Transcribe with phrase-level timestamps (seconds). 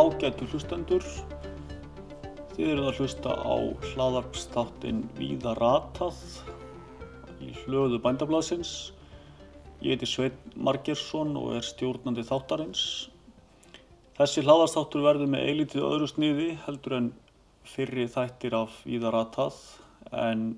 [0.00, 1.04] ágætu hlustendur.
[2.54, 3.56] Þið eruð að hlusta á
[3.90, 6.16] hlaðarpstáttinn Víða ratað
[7.44, 8.94] í hlöðu bændablasins.
[9.84, 12.82] Ég heiti Sveit Margersson og er stjórnandi þáttarins.
[14.16, 17.12] Þessi hlaðarstáttur verður með eilítið öðru sniði heldur en
[17.68, 19.60] fyrri þættir af Víða ratað
[20.16, 20.50] en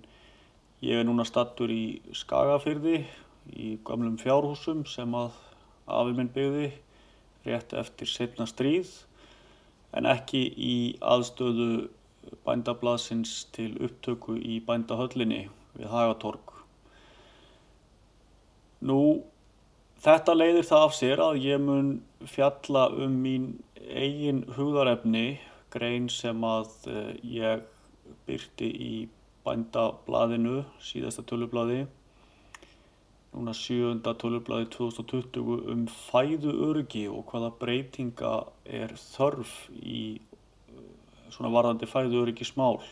[0.87, 3.01] ég er núna stattur í Skagafyrði
[3.59, 5.35] í gamlum fjárhúsum sem að
[5.91, 6.69] afi minn byggði
[7.47, 8.91] rétt eftir setna stríð
[9.93, 11.89] en ekki í aðstöðu
[12.47, 15.45] bændablasins til upptöku í bændahöllinni
[15.77, 16.55] við Hagatorg.
[18.83, 18.99] Nú,
[20.03, 21.93] þetta leiðir það af sér að ég mun
[22.27, 25.41] fjalla um mín eigin hugðarefni,
[25.73, 27.63] grein sem að eh, ég
[28.27, 28.95] byrti í
[29.47, 31.85] bændablaðinu, síðasta tölublaði,
[33.33, 38.33] núna sjöunda tölublaði 2020 um fæðu örgi og hvaða breytinga
[38.81, 40.83] er þörf í uh,
[41.33, 42.83] svona varðandi fæðu örgi smál.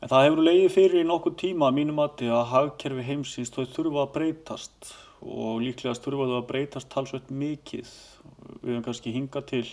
[0.00, 3.66] En það hefur leiðið fyrir í nokkuð tíma að mínum aðti að hagkerfi heimsins þau
[3.68, 7.90] þurfa að breytast og líklegast þurfa þau að breytast talsveit mikið.
[8.62, 9.66] Við hefum kannski hingað til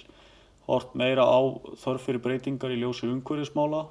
[0.67, 1.39] hort meira á
[1.79, 3.85] þörf fyrir breytingar í ljósi umhverfismála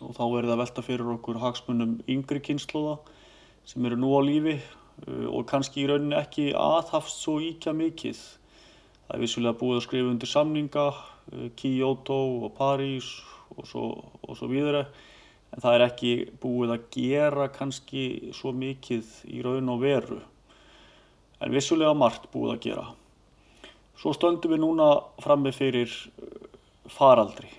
[0.00, 2.96] og þá verður það velta fyrir okkur hagsmunum yngri kynnslóða
[3.66, 8.20] sem eru nú á lífi uh, og kannski í rauninni ekki aðhafst svo íkja mikið.
[9.06, 13.10] Það er vissulega búið að skrifa undir samninga, uh, Kyoto og París
[13.56, 13.88] og svo,
[14.22, 14.86] og svo videre,
[15.54, 18.06] en það er ekki búið að gera kannski
[18.36, 20.22] svo mikið í raun og veru.
[21.42, 22.88] En vissulega margt búið að gera.
[23.96, 24.90] Svo stöndum við núna
[25.24, 26.50] frammi fyrir uh,
[26.92, 27.50] faraldri.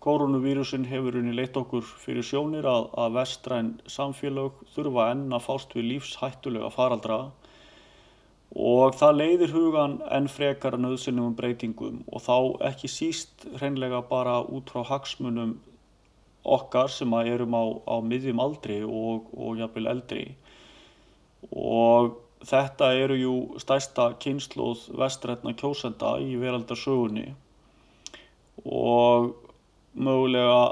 [0.00, 5.74] Koronavírusin hefur unni leitt okkur fyrir sjónir að, að vestræn samfélag þurfa enn að fást
[5.76, 7.18] við lífshættulega faraldra.
[8.56, 12.36] Og það leiðir hugan enn frekar nöðsynum breytingum og þá
[12.70, 15.58] ekki síst hreinlega bara út frá hagsmunum
[16.44, 20.24] okkar sem að erum á, á miðjum aldri og, og jafnvel eldri.
[21.52, 22.16] Og
[22.48, 27.28] þetta eru jú stærsta kynsluð vestrætna kjósenda í veraldarsögunni.
[28.64, 29.34] Og
[29.94, 30.62] mögulega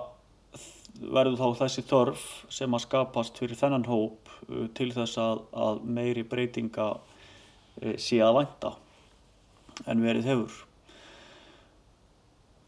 [0.99, 5.83] verður þá þessi þörf sem að skapast fyrir þennan hóp uh, til þess að, að
[5.99, 8.75] meiri breytinga uh, sé að vænta
[9.87, 10.57] en verið hefur.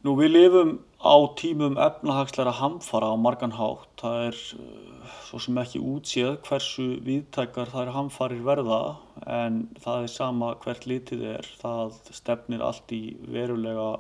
[0.07, 3.91] Nú við lifum á tímum efnahagsleira hamfara á margan hátt.
[4.01, 8.81] Það er uh, svo sem ekki útséð hversu viðtækar þær hamfarir verða
[9.27, 11.51] en það er sama hvert litið er.
[11.61, 13.93] Það stefnir allt í verulega,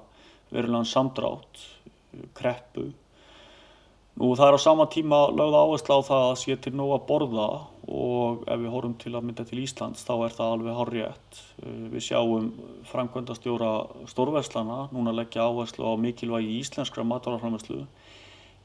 [0.54, 1.66] verulegan samdrátt
[2.36, 2.90] kreppu.
[4.20, 7.06] Nú það er á sama tíma lögð áherslu á það að sé til nóg að
[7.08, 7.48] borða
[7.88, 11.38] og ef við horfum til að mynda til Íslands þá er það alveg horrið.
[11.94, 12.50] Við sjáum
[12.90, 13.70] framkvæmdastjóra
[14.10, 17.84] stórverslana núna leggja áherslu á mikilvægi íslenskra matvælaframherslu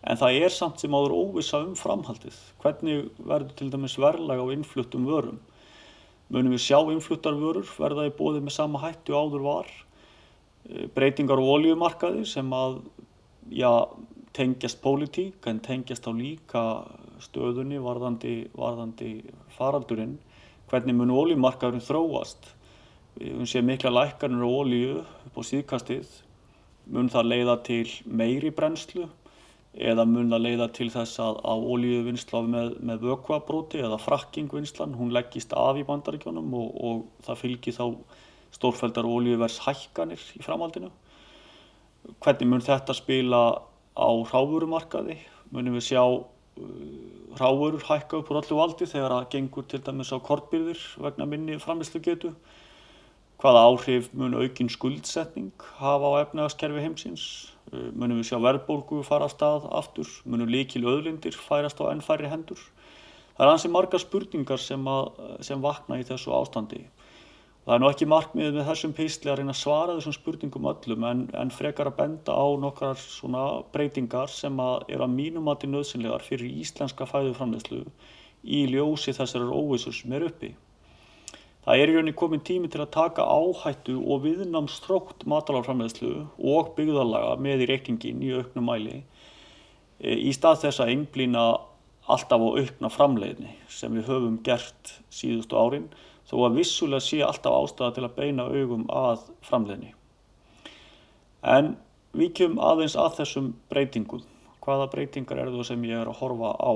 [0.05, 2.35] en það er samt sem áður óvisa um framhaldið.
[2.61, 5.39] Hvernig verður til dæmis verðlag á innfluttum vörum?
[6.29, 9.71] Munum við sjá innfluttar vörur verða í bóði með sama hættu áður var?
[10.97, 12.79] Breytingar á oljumarkaði sem að
[13.51, 13.71] já,
[14.35, 16.63] tengjast pólitík en tengjast á líka
[17.23, 19.11] stöðunni varðandi, varðandi
[19.55, 20.17] faraldurinn.
[20.69, 22.49] Hvernig mun ólíumarkaðurinn þróast?
[23.15, 26.09] Við séð mikla lækkanir á ólíu upp á síðkastið.
[26.91, 29.07] Mun það leiða til meiri brennslu
[29.75, 35.11] eða mun það leiða til þess að, að ólíuvinnsla með, með vökuabróti eða frakkingvinnslan, hún
[35.15, 37.85] leggist af í bandaríkjónum og, og það fylgir þá
[38.55, 40.91] stórfældar ólíuvers hækkanir í framhaldinu
[42.23, 43.41] hvernig mun þetta spila
[43.95, 45.17] á hrávurumarkaði,
[45.55, 46.25] munum við sjá uh,
[47.37, 51.57] hrávurur hækka upp úr allu valdi þegar það gengur til dæmis á kortbyrðir vegna minni
[51.61, 52.33] framislu getu,
[53.41, 57.25] hvaða áhrif mun aukinn skuldsetning hafa á efnagaskerfi heimsins,
[57.71, 62.31] uh, munum við sjá verðbólgu fara að stað aftur, munum líkil öðlindir færast á ennfæri
[62.31, 62.61] hendur.
[63.35, 65.09] Það er ansið marga spurningar sem, að,
[65.43, 66.85] sem vakna í þessu ástandi.
[67.65, 71.05] Það er nú ekki markmiðið með þessum písli að reyna að svara þessum spurningum öllum
[71.09, 75.63] en, en frekar að benda á nokkrar svona breytingar sem að eru að mínum að
[75.63, 77.81] til nöðsynlegar fyrir íslenska fæðuframleyslu
[78.45, 80.51] í ljósi þessar óvissur sem er uppi.
[81.65, 87.39] Það er í rauninni komin tími til að taka áhættu og viðnámstrókt matalarframleyslu og byggðalaga
[87.41, 91.47] með í reikningin í auknum mæli e, í stað þess að einblýna
[92.05, 95.89] alltaf á aukna framleiðni sem við höfum gert síðustu árin
[96.29, 99.93] þó að vissulega sé alltaf ástæða til að beina augum að framleginni.
[101.45, 101.75] En
[102.17, 104.23] við kjum aðeins að þessum breytingum.
[104.65, 106.73] Hvaða breytingar eru það sem ég er að horfa á?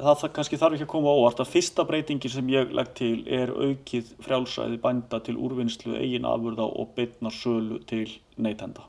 [0.00, 3.14] það, það kannski þarf ekki að koma óvart að fyrsta breytingin sem ég legg til
[3.30, 8.06] er aukið frjálsæði bænda til úrvinnslu eigin afurða og bytna sölu til
[8.36, 8.86] neytenda.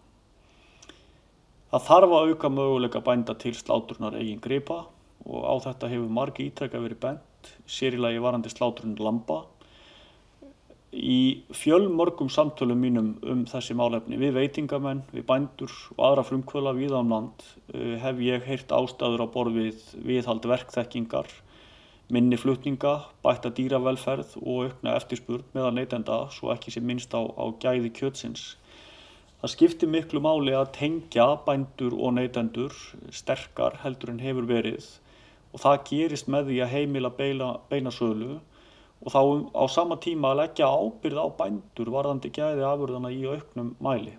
[1.71, 4.83] Það þarf að auka möguleika bænda til sláturnar eigin gripa
[5.25, 7.03] og á þetta hefur margi ítrekka verið
[7.41, 9.45] bent, sérilagi varandi sláturinn lampa
[10.91, 16.91] í fjölmörgum samtölum mínum um þessi málefni við veitingamenn, við bændur og aðra frumkvöla við
[16.91, 21.27] án land uh, hef ég heyrt ástæður á borð við viðhald verkþekkingar,
[22.11, 27.45] minni flutninga, bætta dýravelferð og aukna eftirspurn meðan neytenda svo ekki sé minnst á, á
[27.55, 28.57] gæði kjötsins.
[29.39, 32.75] Það skiptir miklu máli að tengja bændur og neytendur
[33.15, 34.91] sterkar heldur en hefur verið
[35.51, 38.39] og það gerist með því að heimila beina, beina sölu
[39.01, 39.21] og þá
[39.57, 44.13] á sama tíma að leggja ábyrð á bændur varðandi gæði afurðana í auknum mæli.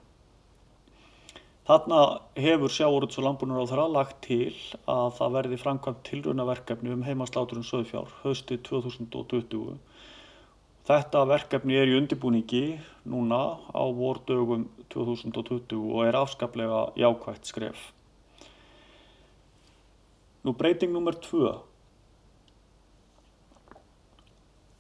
[1.63, 1.99] Þarna
[2.43, 4.51] hefur sjáuröts og landbúinur á þeirra lagt til
[4.91, 9.77] að það verði framkvæmt tilrönaverkefni um heimasláturinn söðfjár hösti 2020.
[10.83, 12.65] Þetta verkefni er í undirbúningi
[13.07, 17.93] núna á vordögum 2020 og er afskaplega jákvægt skref.
[20.43, 21.53] Nú breyting nummer 2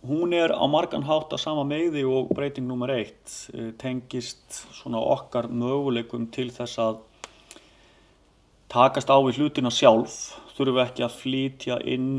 [0.03, 4.99] Hún er á margan hátt að sama megði og breyting nummer eitt eh, tengist svona
[4.99, 6.99] okkar möguleikum til þess að
[8.73, 10.17] takast á við hlutina sjálf.
[10.56, 12.11] Þurfum við ekki að flytja inn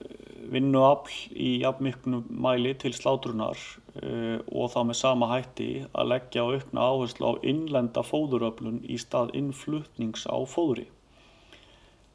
[0.00, 0.16] eh,
[0.56, 3.60] vinnuafl í jafnmiknum mæli til slátrunar
[4.00, 8.96] uh, og þá með sama hætti að leggja á aukna áherslu á innlenda fóðuröflun í
[9.02, 10.88] stað innflutnings á fóðri.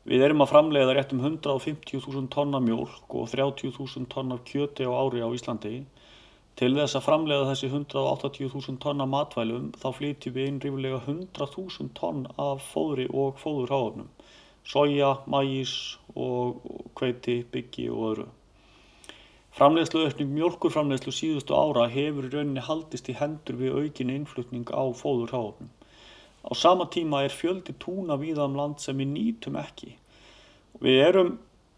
[0.09, 5.21] Við erum að framleiða rétt um 150.000 tonna mjölk og 30.000 tonna kjöti á ári
[5.21, 5.73] á Íslandi.
[6.57, 12.25] Til þess að framleiða þessi 180.000 tonna matvælum þá flytjum við inn rífilega 100.000 tonn
[12.41, 14.09] af fóðri og fóðurháfnum.
[14.65, 15.75] Soja, mægis
[16.15, 16.65] og
[16.97, 18.27] kveiti, byggi og öðru.
[19.59, 25.69] Framleiðsluaukning mjölkurframleiðslu síðustu ára hefur í rauninni haldist í hendur við aukinni innflutning á fóðurháfnum.
[26.41, 29.95] Á sama tíma er fjöldi túna víðan um land sem við nýtum ekki.
[30.81, 31.31] Við erum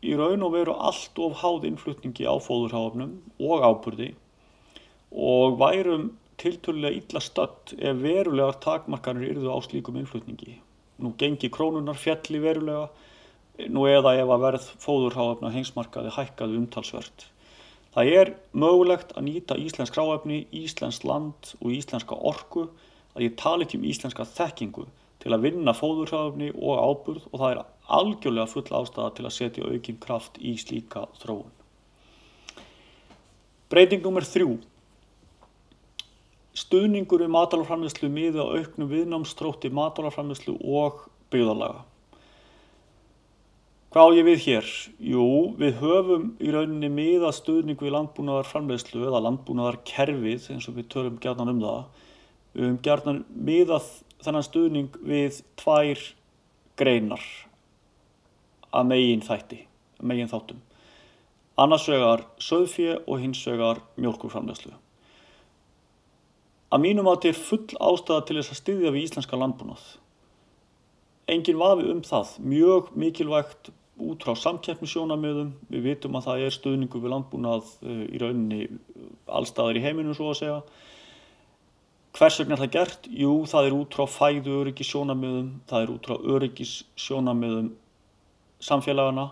[0.03, 4.13] í raun og veru allt of háð innflutningi á fóðurháfnum og áburði
[5.13, 6.11] og værum
[6.41, 10.57] tilturlega illa stödd ef verulegar takmarkanir yrðu á slíkum innflutningi.
[10.99, 12.87] Nú gengi krónunar fjalli verulega,
[13.69, 17.27] nú eða ef að verð fóðurháfna hengsmarkaði hækkaði umtalsvert.
[17.93, 22.67] Það er mögulegt að nýta íslensk ráefni, íslensk land og íslenska orku
[23.13, 24.87] að ég tala ekki um íslenska þekkingu
[25.23, 27.61] til að vinna fóðurhraðufni og áburð og það er
[27.99, 31.51] algjörlega full ástæða til að setja aukinn kraft í slíka þróun.
[33.71, 34.27] Breyting nr.
[34.27, 34.59] 3.
[36.53, 41.81] Stuðningur við matalaframleyslu miða auknum viðnámstrótti matalaframleyslu og byggðalaga.
[43.93, 44.69] Hvað á ég við hér?
[45.05, 45.25] Jú,
[45.57, 51.53] við höfum í rauninni miða stuðning við landbúnaðarframleyslu eða landbúnaðarkerfið eins og við törum gætnan
[51.53, 52.02] um það
[52.53, 53.89] Við höfum gerðan miðað
[54.23, 56.03] þennan stuðning við tvær
[56.79, 57.23] greinar
[58.73, 59.59] að megin þætti,
[59.99, 60.61] að megin þáttum.
[61.63, 64.73] Annars vegar söðfjö og hins vegar mjölkurframlegslu.
[66.73, 69.83] Að mínum átti er full ástæða til þess að styðja við íslenska landbúnað.
[71.29, 73.69] Engin vafi um það, mjög mikilvægt
[74.01, 75.53] út frá samkeppnisjónamöðum.
[75.69, 78.63] Við vitum að það er stuðningu við landbúnað eh, í rauninni
[79.29, 80.57] allstaðar í heiminu svo að segja.
[82.13, 83.07] Hvers vegna er það gert?
[83.09, 87.71] Jú, það er út frá fæðu öryggis sjónamöðum, það er út frá öryggis sjónamöðum
[88.61, 89.31] samfélagana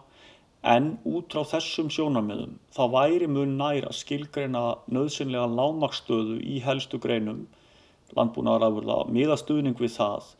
[0.73, 6.97] en út frá þessum sjónamöðum þá væri mun nær að skilgreina nöðsynlega lámakstöðu í helstu
[7.01, 7.45] greinum
[8.17, 10.33] landbúnaðarafurða, miðastuðning við það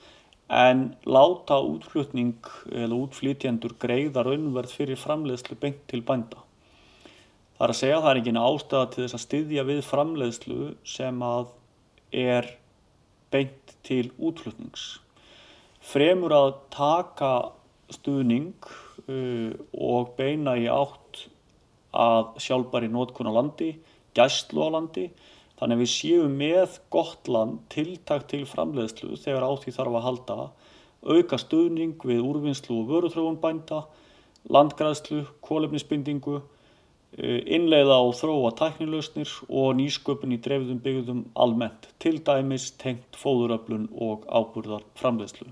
[0.51, 6.41] en láta útflutning eða útflytjendur greiða raunverð fyrir framleiðslu beint til bænda.
[7.55, 10.71] Það er að segja að það er ekki ástæða til þess að styðja við framleiðslu
[10.97, 11.51] sem að
[12.11, 12.47] er
[13.31, 14.99] beint til útflutnings.
[15.81, 17.31] Fremur að taka
[17.91, 18.53] stuðning
[19.07, 21.25] uh, og beina í átt
[21.91, 23.73] að sjálfbæri nótkunna landi,
[24.15, 25.09] gæstlu á landi,
[25.59, 30.05] þannig að við séum með gott land tiltakt til framleiðslu þegar á því þarf að
[30.07, 30.37] halda,
[31.01, 33.83] auka stuðning við úrvinnslu og vöruþróun bænda,
[34.51, 36.41] landgræðslu, kólefnisbindingu,
[37.19, 44.23] innleiða og þróa tæknilausnir og nýsköpun í dreifðum byggðum almennt, til dæmis tengt fóðuröflun og
[44.31, 45.49] áburðar framleiðslu.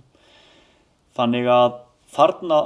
[1.18, 1.82] Þannig að
[2.16, 2.62] þarna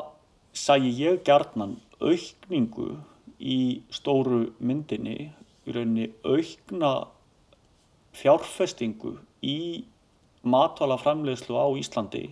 [0.54, 3.00] sæi ég gerðnan aukningu
[3.42, 5.32] í stóru myndinni,
[5.66, 6.94] í rauninni aukna
[8.14, 9.86] fjárfestingu í
[10.44, 12.28] matvala framleiðslu á Íslandi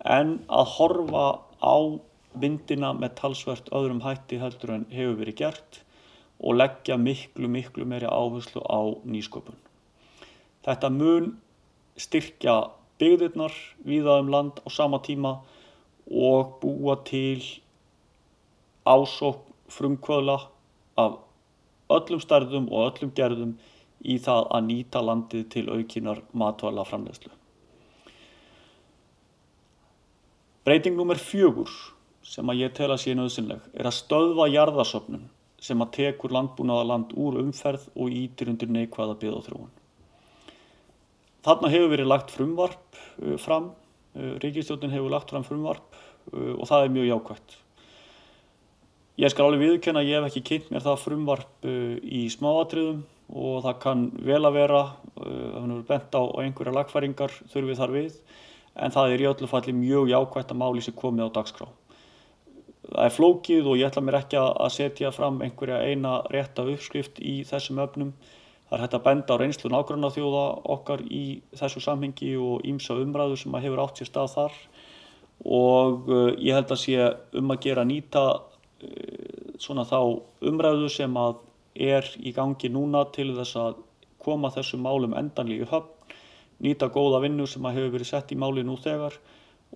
[0.00, 1.26] en að horfa
[1.60, 1.76] á
[2.40, 5.80] myndina með talsvert öðrum hætti heldur en hefur verið gert
[6.40, 9.56] og leggja miklu, miklu meiri áherslu á nýsköpun.
[10.64, 11.32] Þetta mun
[12.00, 12.56] styrkja
[13.00, 13.54] byggðirnar
[13.84, 15.40] viða um land á sama tíma
[16.10, 17.42] og búa til
[18.84, 20.38] ásók frumkvöðla
[20.96, 21.18] af
[21.90, 23.58] öllum stærðum og öllum gerðum
[24.00, 27.32] í það að nýta landið til aukinar matvæla framlegslu.
[30.64, 31.70] Breyting nummer fjögur
[32.22, 35.28] sem að ég tel að sé nöðsynleg er að stöðva jarðasöfnun
[35.60, 39.70] sem að tekur landbúnaðaland úr umferð og ítir undir neikvæða byggðáþróun.
[41.44, 43.70] Þarna hefur verið lagt frumvarp uh, fram,
[44.16, 45.98] uh, Ríkistjótin hefur lagt fram frumvarp
[46.32, 47.56] uh, og það er mjög jákvægt.
[49.20, 53.02] Ég skal alveg viðkjöna að ég hef ekki kynnt mér það frumvarp í smáatriðum
[53.36, 54.80] og það kann vel að vera,
[55.18, 58.16] það hefur bent á einhverja lagfæringar þurfið þar við,
[58.80, 61.68] en það er í öllu falli mjög jákvægt að máli sem komið á dagskrá
[62.88, 67.20] það er flókið og ég ætla mér ekki að setja fram einhverja eina rétta uppskrift
[67.20, 68.12] í þessum öfnum.
[68.68, 70.44] Það er hægt að benda á reynslu nágranna þjóða
[70.76, 71.24] okkar í
[71.58, 74.58] þessu samhengi og ímsa umræðu sem að hefur átt sér stað þar
[75.40, 77.06] og uh, ég held að sé
[77.40, 79.98] um að gera nýta uh, svona þá
[80.46, 81.40] umræðu sem að
[81.80, 83.80] er í gangi núna til þess að
[84.20, 85.88] koma þessum málum endanlíu höfn,
[86.60, 89.16] nýta góða vinnu sem að hefur verið sett í máli nú þegar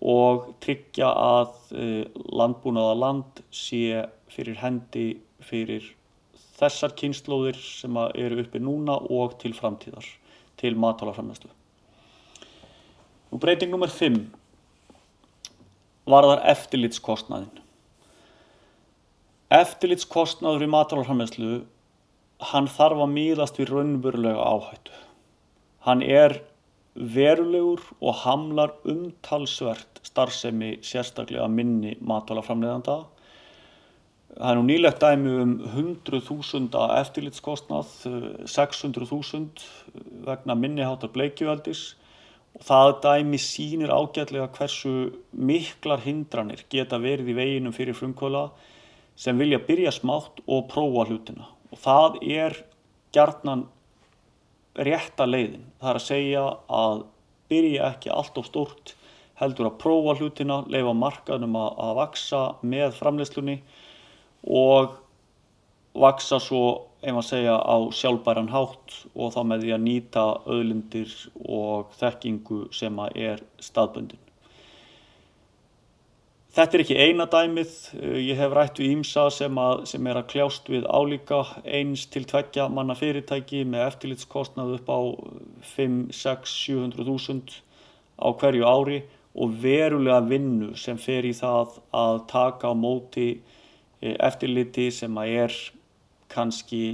[0.05, 5.87] og tryggja að uh, landbúnaða land sé fyrir hendi fyrir
[6.59, 10.07] þessar kynnslóðir sem eru uppi núna og til framtíðar,
[10.61, 11.51] til matálaframnæslu.
[13.35, 13.91] Breyting nr.
[13.91, 14.19] 5
[16.07, 17.63] var þar eftirlitskostnaðin.
[19.55, 21.55] Eftirlitskostnaður í matálaframnæslu,
[22.53, 24.95] hann þarf að míðast við raunverulega áhættu.
[25.89, 26.39] Hann er
[26.95, 33.01] verulegur og hamlar umtalsvert starfsemi sérstaklega minni matvælaframleðanda.
[34.35, 37.91] Það er nú nýlegt dæmi um 100.000 eftirlitskostnað,
[38.51, 39.67] 600.000
[40.27, 41.85] vegna minniháttar bleikjuveldis
[42.55, 44.95] og það dæmi sínir ágætlega hversu
[45.33, 48.49] miklar hindranir geta verið í veginum fyrir frumkvöla
[49.19, 52.59] sem vilja byrja smátt og prófa hlutina og það er
[53.15, 53.67] gjarnan
[54.75, 55.65] rétta leiðin.
[55.81, 56.45] Það er að segja
[56.81, 57.05] að
[57.53, 58.95] byrja ekki allt of stórt,
[59.39, 63.57] heldur að prófa hlutina, leifa markanum að, að vaksa með framleyslunni
[64.45, 64.99] og
[65.95, 71.17] vaksa svo, ef maður segja, á sjálfbæran hátt og þá með því að nýta öðlindir
[71.45, 74.21] og þekkingu sem er staðbundin.
[76.55, 79.57] Þetta er ekki eina dæmið, eh, ég hef rætt við ímsa sem,
[79.91, 85.01] sem er að kljást við álíka eins til tveggja manna fyrirtæki með eftirlitskostnað upp á
[85.75, 87.59] 5, 6, 700.000
[88.23, 89.03] á hverju ári
[89.35, 93.29] og verulega vinnu sem fer í það að taka á móti
[94.01, 95.61] eh, eftirliti sem að er
[96.31, 96.85] kannski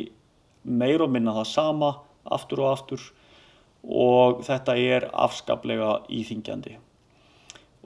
[0.65, 3.11] meir og minna það sama aftur og aftur
[3.85, 6.81] og þetta er afskaplega íþingjandi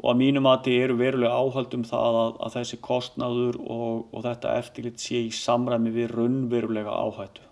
[0.01, 4.25] og að mínum að þið eru verulega áhaldum það að, að þessi kostnaður og, og
[4.27, 7.45] þetta eftirlit sé í samræmi við raunverulega áhættu.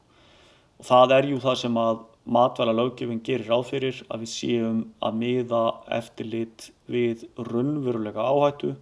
[0.82, 5.18] Og það er jú það sem að matvæla löggefing gerir ráðfyrir að við séum að
[5.22, 5.62] miða
[5.98, 8.74] eftirlit við raunverulega áhættu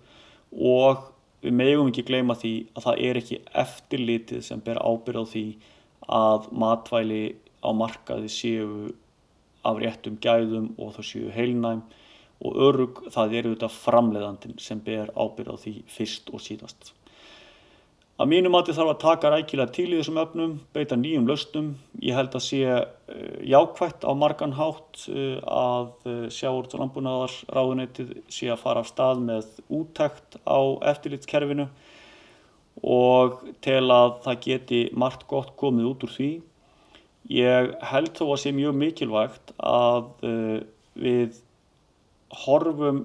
[0.53, 1.07] og
[1.45, 5.45] við megum ekki gleyma því að það er ekki eftirlitið sem ber ábyrð á því
[6.21, 7.23] að matvæli
[7.65, 8.91] á markaði séu
[9.65, 11.83] af réttum gæðum og þau séu heilnæm
[12.41, 16.95] og örug það er auðvitað framleiðandin sem ber ábyrð á því fyrst og síðast.
[18.21, 21.71] Að mínum að þið þarf að taka rækilega til í þessum öfnum, beita nýjum lausnum.
[22.05, 22.83] Ég held að sé uh,
[23.49, 28.91] jákvægt á margan hátt uh, að uh, sjáurt og landbúnaðar ráðuneytið sé að fara af
[28.91, 30.61] stað með úttækt á
[30.93, 31.71] eftirlitskerfinu
[32.85, 36.31] og tel að það geti margt gott komið út úr því.
[37.41, 40.13] Ég held þó að sé mjög mikilvægt að
[41.01, 41.41] við
[42.31, 43.05] horfum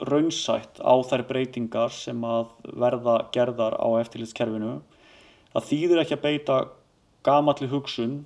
[0.00, 4.78] raunsætt á þær breytingar sem að verða gerðar á eftirlitskerfinu.
[5.52, 6.58] Það þýðir ekki að beita
[7.26, 8.20] gamalli hugsun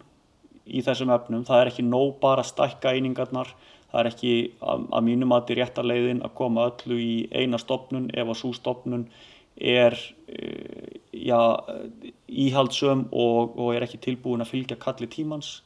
[0.64, 1.45] í þessum efnum.
[1.47, 3.50] Það er ekki nóg bara að stækka einingarnar.
[3.90, 7.61] Það er ekki að, að mínum að þetta er réttarleiðin að koma öllu í eina
[7.62, 9.09] stopnun ef að svo stopnun
[9.54, 9.95] er
[10.26, 10.49] e,
[11.14, 11.38] já,
[12.26, 15.61] íhaldsum og, og er ekki tilbúin að fylgja kalli tímans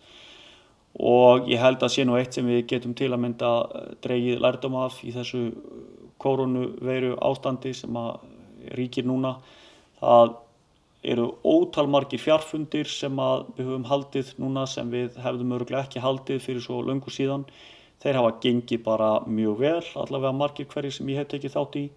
[0.99, 4.43] og ég held að sé nú eitt sem við getum til að mynda eh, dreigið
[4.43, 5.45] lærdom af í þessu
[6.19, 8.19] koronaveiru ástandi sem að
[8.75, 9.37] ríkir núna.
[10.00, 10.35] Það
[11.09, 13.14] eru ótalmargir fjarfundir sem
[13.55, 17.47] við höfum haldið núna sem við hefðum öruglega ekki haldið fyrir svo löngu síðan.
[18.02, 21.88] Þeir hafa gengið bara mjög vel, allavega margir hverjir sem ég hef tekið þátt í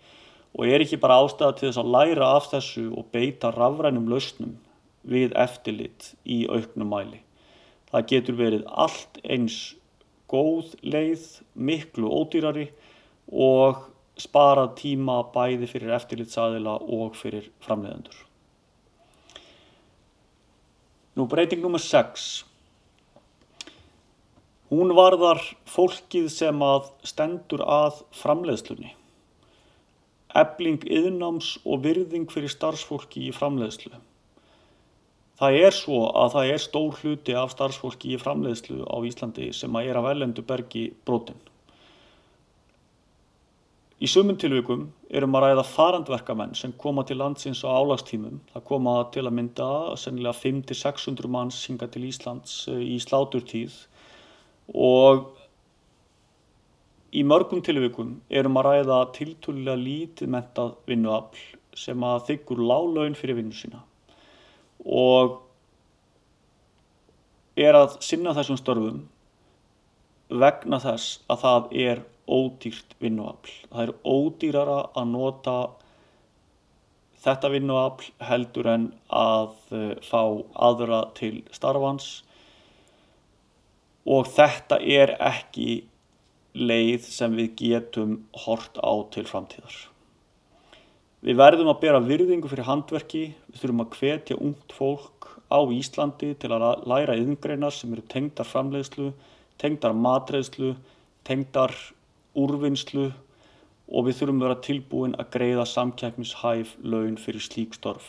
[0.51, 4.57] og er ekki bara ástæða til þess að læra af þessu og beita rafrænum lausnum
[5.07, 7.21] við eftirlit í auknum mæli.
[7.91, 9.57] Það getur verið allt eins
[10.31, 12.69] góð leið, miklu ódýrari
[13.31, 13.81] og
[14.21, 18.15] sparað tíma bæði fyrir eftirlitsaðila og fyrir framleiðendur.
[21.19, 21.81] Nú breyting nr.
[21.83, 22.29] 6.
[24.71, 28.95] Hún varðar fólkið sem að stendur að framleiðslunni
[30.37, 33.93] ebling yðnáms og virðing fyrir starfsfólki í framleiðslu.
[35.41, 39.73] Það er svo að það er stór hluti af starfsfólki í framleiðslu á Íslandi sem
[39.79, 41.39] að er að velendu bergi brotin.
[43.97, 48.37] Í sumun tilvikum erum að ræða farandverkamenn sem koma til landsins á álagstímum.
[48.53, 53.81] Það koma til að mynda sennilega 500-600 manns hinga til Íslands eh, í sláturtíð
[54.77, 55.29] og
[57.11, 61.41] Í mörgum tilvikum erum að ræða tiltúrlega lítið mentað vinnuafl
[61.75, 63.81] sem að þykkur lálaun fyrir vinnu sína
[64.85, 65.39] og
[67.59, 69.03] er að sinna þessum störfum
[70.31, 73.53] vegna þess að það er ódýrt vinnuafl.
[73.69, 75.55] Það er ódýrara að nota
[77.21, 80.21] þetta vinnuafl heldur en að eh, fá
[80.69, 82.09] aðra til starfans
[84.09, 85.83] og þetta er ekki
[86.57, 89.90] leið sem við getum hort á til framtíðar.
[91.21, 96.31] Við verðum að bera virðingu fyrir handverki, við þurfum að hvetja ungt fólk á Íslandi
[96.41, 99.11] til að læra yðngreinar sem eru tengdar framleiðslu,
[99.61, 100.71] tengdar matreiðslu,
[101.27, 101.75] tengdar
[102.33, 103.11] úrvinnslu
[103.91, 108.07] og við þurfum að vera tilbúin að greiða samkjæknishæf laun fyrir slík störf.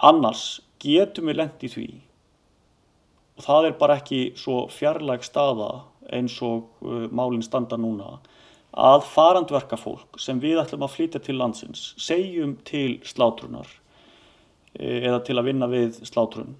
[0.00, 1.88] Annars getum við lendið því
[3.36, 5.72] og það er bara ekki svo fjarlæg staða
[6.08, 8.16] eins og uh, málinn standa núna
[8.72, 13.68] að farandverka fólk sem við ætlum að flytja til landsins segjum til slátrunar
[14.78, 16.54] e, eða til að vinna við slátrun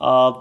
[0.00, 0.40] að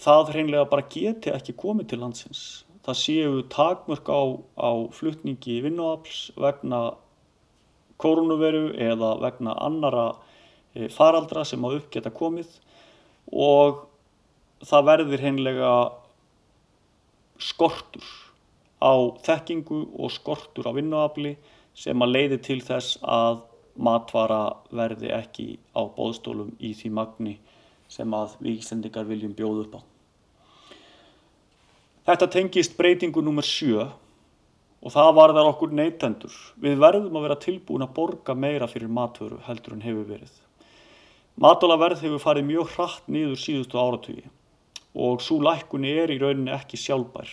[0.00, 2.64] það hreinlega bara geti ekki komið til landsins.
[2.84, 4.22] Það séu takmörk á,
[4.58, 6.96] á flutningi vinnuafls vegna
[8.02, 10.08] koronaviru eða vegna annara
[10.74, 12.50] e, faraldra sem á uppgeta komið
[13.32, 13.86] og
[14.64, 15.72] það verður hreinlega
[17.40, 18.23] skortur
[18.84, 18.94] á
[19.24, 21.34] þekkingu og skortur á vinnuafli
[21.74, 23.40] sem að leiði til þess að
[23.74, 27.34] matvara verði ekki á bóðstólum í því magni
[27.90, 29.80] sem að við íslendingar viljum bjóða upp á.
[32.04, 33.86] Þetta tengist breytingu nummer 7
[34.84, 36.34] og það varðar okkur neytendur.
[36.60, 40.34] Við verðum að vera tilbúin að borga meira fyrir matvöru heldur en hefur verið.
[41.40, 44.28] Matalaverð hefur farið mjög hratt niður síðustu áratugi
[44.94, 47.30] og svo lækkunni er í rauninni ekki sjálfbær.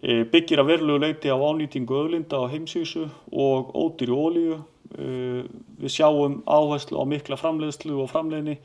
[0.00, 4.60] E, byggir að verulegu leiti á ánýtingu öðlinda á heimsísu og ódýri ólíu.
[4.96, 5.44] E,
[5.80, 8.56] við sjáum áherslu á mikla framleiðslu og framleiðni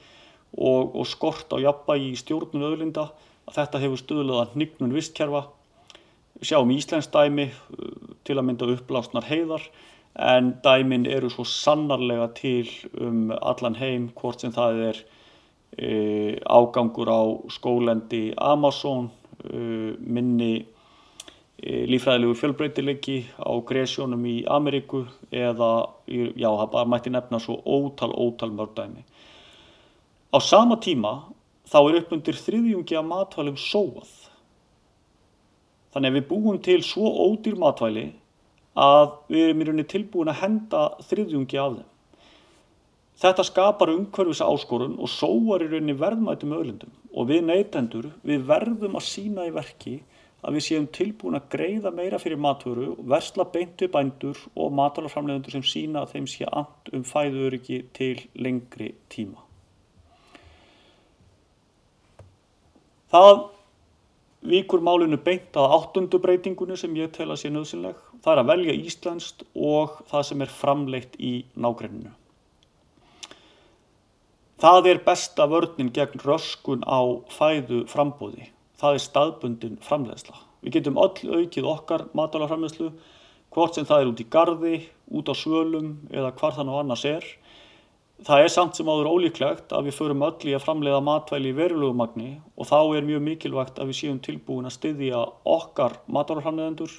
[0.55, 3.09] og, og skort á jafnbægi í stjórnun öðlinda
[3.51, 5.43] þetta hefur stöðlega nýgnun vistkerfa.
[6.39, 7.89] Við sjáum Íslands dæmi e,
[8.23, 9.67] til að mynda uppblásnar heiðar
[10.15, 12.69] en dæmin eru svo sannarlega til
[13.03, 15.01] um allan heim hvort sem það er
[15.75, 15.91] e,
[16.47, 19.11] ágangur á skólendi Amazon,
[19.43, 19.59] e,
[19.99, 20.53] minni
[21.65, 25.69] lífræðilegu fjölbreytilegi á gresjónum í Ameríku eða,
[26.05, 29.01] já það bara mætti nefna svo ótal, ótal mörg dæmi.
[30.29, 31.15] Á sama tíma
[31.65, 34.13] þá er upp undir þriðjungi að matvælum sóað.
[35.95, 38.05] Þannig að við búum til svo ódýr matvæli
[38.75, 41.91] að við erum í rauninni tilbúin að henda þriðjungi af þeim.
[43.15, 48.99] Þetta skapar umhverfis áskorun og sóar í rauninni verðmætum öðlundum og við neytendur við verðum
[48.99, 50.01] að sína í verki
[50.45, 55.65] að við séum tilbúin að greiða meira fyrir matvöru, versla beintu bændur og matalarframlegundur sem
[55.65, 59.41] sína að þeim sé and um fæðuröryggi til lengri tíma.
[63.09, 63.45] Það
[64.45, 67.97] Víkur málinu beint að áttundu breytingunni sem ég tel að sé nöðsynleg.
[68.21, 72.11] Það er að velja íslenskt og það sem er framleitt í nágrenninu.
[74.61, 77.01] Það er besta vörninn gegn röskun á
[77.33, 78.51] fæðu frambóði.
[78.79, 80.35] Það er staðbundin framleiðsla.
[80.65, 82.91] Við getum öll aukið okkar matalaframleiðslu,
[83.55, 84.77] hvort sem það er út í gardi,
[85.15, 87.27] út á svölum eða hvar það nú annars er.
[88.25, 91.55] Það er samt sem áður ólíklegt að við förum öll í að framleiða matvæli í
[91.55, 92.07] verulegu
[92.55, 96.97] og þá er mjög mikilvægt að við séum tilbúin að styðja okkar matvælaframleiðendur,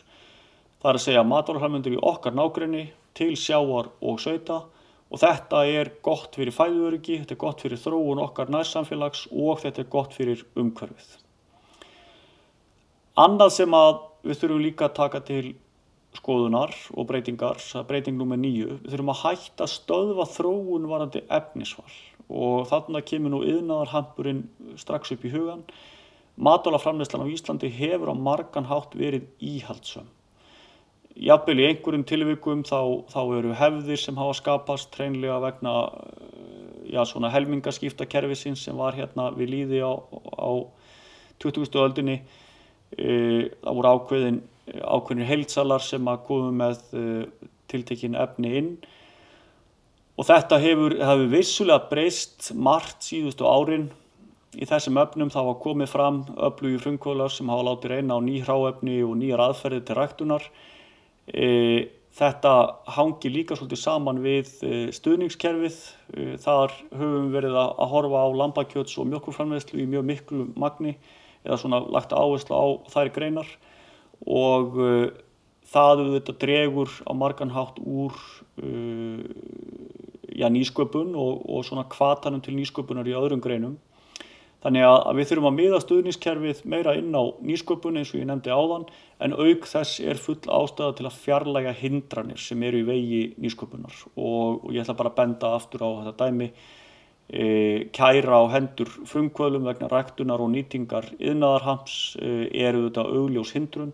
[0.81, 2.85] það er að segja matvælaframleiðendur í okkar nákrenni
[3.17, 4.63] til sjáar og söita
[5.11, 9.83] og þetta er gott fyrir fæðuröryggi, þetta er gott fyrir þróun okkar nærsamfélags og þetta
[9.83, 11.26] er gott fyrir umhverfið.
[13.17, 15.55] Annað sem að við þurfum líka að taka til
[16.17, 18.37] skoðunar og breytingar, breyting nr.
[18.43, 21.89] 9, við þurfum að hætta stöðva þróun varandi efnisval
[22.27, 24.43] og þarna kemur nú yðnaðarhampurinn
[24.81, 25.63] strax upp í hugan.
[26.37, 30.09] Matálaframleyslan á Íslandi hefur á margan hátt verið íhaldsum.
[31.17, 35.77] Jafnvel í einhverjum tilvikum þá, þá eru hefðir sem hafa skapast treinlega vegna
[36.85, 40.51] já, svona helmingaskiptakerfisins sem var hérna við líði á, á
[41.41, 41.73] 20.
[41.81, 42.21] öldinni.
[42.95, 48.73] E, það voru ákveðin ákveðinir heilsalar sem að komu með uh, tiltekin efni inn.
[50.17, 53.91] Og þetta hefur, hefur vissulega breyst margt síðustu árin.
[54.57, 58.39] Í þessum öfnum þá hafa komið fram öflugi frumkvölar sem hafa látið reyna á ný
[58.41, 60.47] hráefni og nýjar aðferði til ræktunar.
[61.29, 61.49] E,
[62.17, 62.55] þetta
[62.97, 65.77] hangi líka svolítið saman við e, stuðningskerfið.
[66.17, 70.97] E, þar höfum verið að, horfa á lambakjöts og mjölkurframleðslu í mjög miklu magni
[71.47, 73.49] eða svona lagt áherslu á þær greinar.
[74.27, 75.07] Og uh,
[75.71, 78.15] það auðvitað dregur á marganhátt úr
[78.63, 79.25] uh,
[80.37, 83.77] já, nýsköpun og, og svona kvatanum til nýsköpunar í öðrum greinum.
[84.67, 88.27] Þannig að, að við þurfum að miða stuðnískerfið meira inn á nýsköpun eins og ég
[88.27, 88.87] nefndi áðan
[89.23, 94.01] en auk þess er full ástæða til að fjarlæga hindranir sem eru í vegi nýsköpunar.
[94.17, 96.51] Og, og ég ætla bara að benda aftur á þetta dæmi
[97.27, 103.91] kæra á hendur frumkvöðlum vegna ræktunar og nýtingar yðnaðarhams e, eru þetta augljós hindrun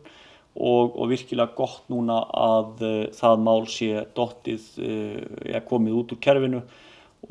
[0.53, 6.21] og, og virkilega gott núna að uh, það mál sé dottið, uh, komið út úr
[6.21, 6.61] kerfinu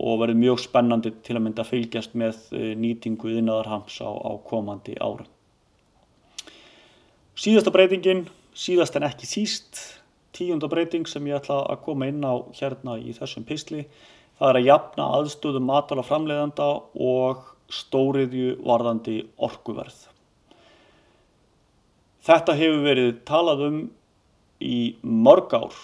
[0.01, 2.37] og verður mjög spennandi til að mynda að fylgjast með
[2.79, 5.27] nýtingu innaðarhams á, á komandi árum.
[7.35, 8.21] Síðasta breytingin,
[8.55, 9.81] síðast en ekki síst,
[10.31, 13.83] tíunda breyting sem ég ætla að koma inn á hérna í þessum písli,
[14.41, 20.07] það er að jafna aðstöðum matala framleiðanda og stóriðju varðandi orkuverð.
[22.25, 23.79] Þetta hefur verið talað um
[24.61, 25.77] í mörg ár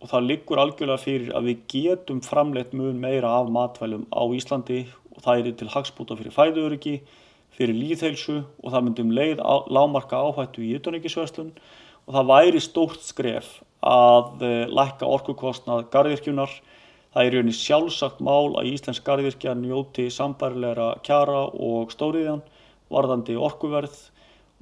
[0.00, 4.86] og það liggur algjörlega fyrir að við getum framleitt mun meira af matvælum á Íslandi
[5.12, 6.96] og það er til hagspúta fyrir fæðuröryggi,
[7.52, 11.52] fyrir líðheilsu og það myndum leið á, lámarka áhættu í ytunnækisverslun
[12.08, 16.52] og það væri stórt skref að uh, lækka orkukostnað gardirkjunar.
[17.10, 22.44] Það er rauninni sjálfsagt mál að Íslensk gardirkja njóti sambarilegra kjara og stóriðjan
[22.90, 23.96] varðandi orkuverð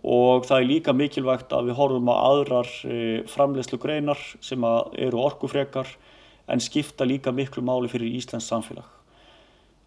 [0.01, 4.65] og það er líka mikilvægt að við horfum á aðrar e, framleiðslu greinar sem
[4.97, 5.91] eru orkufrekar
[6.49, 8.87] en skipta líka miklu máli fyrir Íslands samfélag.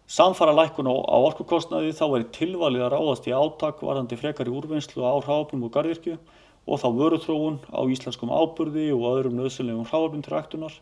[0.06, 5.02] Samfara lækun á, orkukostnaði þá er tilvalið að ráðast í átak varðandi frekar í úrvinnslu
[5.02, 6.18] á hráfnum og gardirkju
[6.66, 10.74] og þá vöruþróun á íslenskum áburði og öðrum nöðsynlegum hráfnum til ræktunar.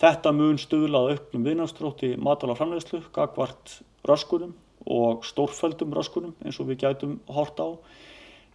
[0.00, 4.54] Þetta mun stuðlað auknum viðnastrótti matala framleiðslu, gagvart röskunum
[4.88, 7.68] og stórföldum röskunum eins og við gætum hort á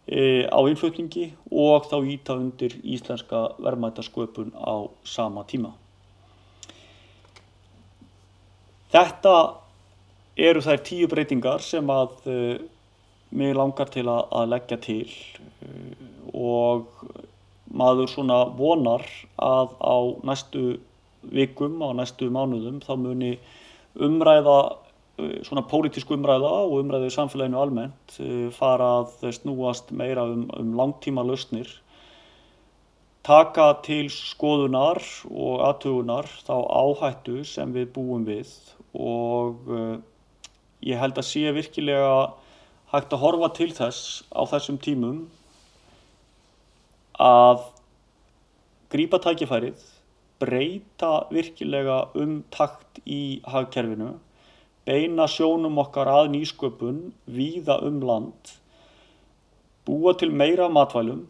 [0.05, 5.71] E, á innflutningi og þá íta undir íslenska verðmætasköpun á sama tíma.
[8.93, 9.33] Þetta
[10.37, 12.61] eru þær tíu breytingar sem að uh,
[13.33, 16.05] mig langar til að, að leggja til uh,
[16.37, 16.85] og
[17.73, 19.07] maður svona vonar
[19.41, 20.67] að á næstu
[21.31, 23.37] vikum, á næstu mánuðum þá muni
[23.95, 24.59] umræða
[25.15, 30.41] Eh, svona pólitísk umræða og umræðu í samfélaginu almennt eh, fara að snúast meira um,
[30.59, 31.69] um langtíma lausnir
[33.23, 34.99] taka til skoðunar
[35.31, 38.51] og aðtugunar þá áhættu sem við búum við
[38.91, 39.95] og uh,
[40.83, 42.11] ég held að sé virkilega
[42.91, 45.23] hægt að horfa til þess á þessum tímum
[47.23, 47.63] að
[48.91, 49.79] grípa tækifærið,
[50.39, 54.13] breyta virkilega um takt í hagkerfinu
[54.85, 58.51] beina sjónum okkar að nýsköpun víða um land,
[59.85, 61.23] búa til meira matvælum,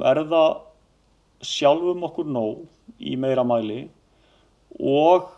[0.00, 0.44] verða
[1.44, 2.64] sjálfum okkur nóg
[2.98, 3.82] í meira mæli
[4.80, 5.28] og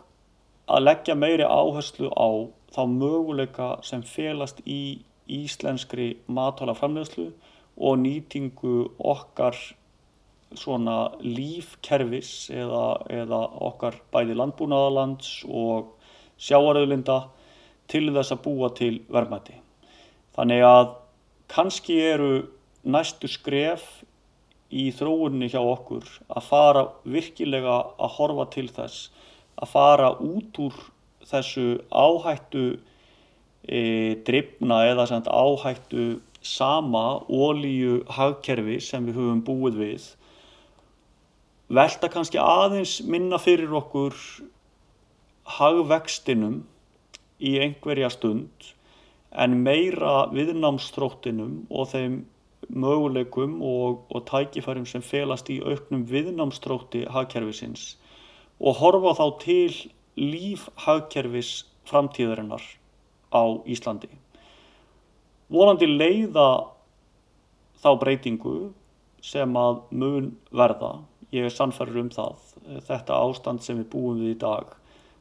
[0.71, 2.29] að leggja meiri áherslu á
[2.71, 7.27] þá möguleika sem felast í íslenskri matvælaframlegslu
[7.75, 8.75] og nýtingu
[9.11, 9.57] okkar
[10.57, 15.93] svona lífkerfis eða, eða okkar bæði landbúnaðalands og
[16.41, 17.19] sjáaröðlinda
[17.89, 19.57] til þess að búa til verðmæti.
[20.37, 20.93] Þannig að
[21.51, 22.33] kannski eru
[22.85, 23.85] næstu skref
[24.69, 29.09] í þróunni hjá okkur að fara virkilega að horfa til þess
[29.59, 30.77] að fara út úr
[31.29, 32.65] þessu áhættu
[33.65, 33.81] e,
[34.25, 40.07] drifna eða áhættu sama ólíu hagkerfi sem við höfum búið við
[41.69, 44.15] velta kannski aðeins minna fyrir okkur
[45.59, 46.63] hagvextinum
[47.39, 48.73] í einhverja stund
[49.31, 52.19] en meira viðnámsþróttinum og þeim
[52.69, 57.95] möguleikum og, og tækifærum sem felast í auknum viðnámstrótti hagkerfisins
[58.59, 59.75] og horfa þá til
[60.19, 62.63] líf hagkerfis framtíðarinnar
[63.31, 64.09] á Íslandi.
[65.49, 66.49] Vonandi leiða
[67.81, 68.57] þá breytingu
[69.23, 70.99] sem að mun verða,
[71.35, 72.43] ég er sannferður um það,
[72.87, 74.75] þetta ástand sem við búum við í dag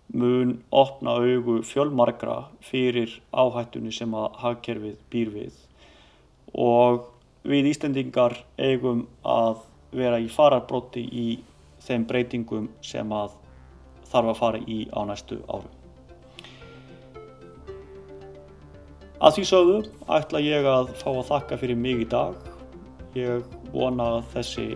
[0.08, 5.58] mun opna augu fjölmargra fyrir áhættunni sem að hagkerfið býr við
[6.56, 7.10] og
[7.48, 9.60] við Íslendingar eigum að
[9.92, 11.26] vera í fararbróti í
[11.84, 13.36] þeim breytingum sem að
[14.08, 15.74] þarf að fara í á næstu árum.
[19.18, 19.78] Að því sögðu
[20.14, 22.36] ætla ég að fá að þakka fyrir mig í dag.
[23.18, 23.42] Ég
[23.72, 24.66] vona að þessi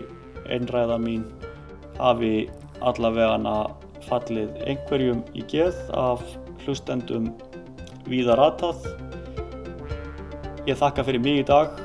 [0.51, 1.23] einræða mín
[1.99, 2.49] hafi
[2.81, 3.55] allavega
[4.07, 6.23] fallið einhverjum í geð af
[6.65, 7.31] hlustendum
[8.09, 8.87] víðar aðtað.
[10.67, 11.75] Ég þakka fyrir mig í dag.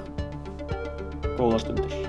[1.39, 2.08] Góða stundir.